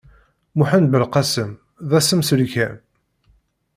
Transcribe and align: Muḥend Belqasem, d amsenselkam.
Muḥend 0.57 0.89
Belqasem, 0.91 1.51
d 1.89 1.91
amsenselkam. 1.97 2.75